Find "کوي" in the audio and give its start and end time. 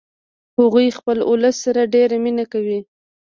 2.53-2.79